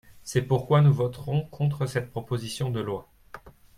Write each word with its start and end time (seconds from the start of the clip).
C’est 0.23 0.41
pourquoi 0.41 0.81
nous 0.81 0.91
voterons 0.95 1.45
contre 1.51 1.85
cette 1.85 2.09
proposition 2.09 2.71
de 2.71 2.79
loi. 2.79 3.07